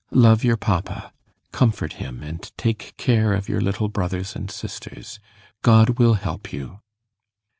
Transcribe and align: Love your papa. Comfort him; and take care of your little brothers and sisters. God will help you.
Love 0.09 0.43
your 0.43 0.57
papa. 0.57 1.13
Comfort 1.51 1.93
him; 2.01 2.23
and 2.23 2.57
take 2.57 2.97
care 2.97 3.33
of 3.35 3.47
your 3.47 3.61
little 3.61 3.87
brothers 3.87 4.35
and 4.35 4.49
sisters. 4.49 5.19
God 5.61 5.99
will 5.99 6.15
help 6.15 6.51
you. 6.51 6.79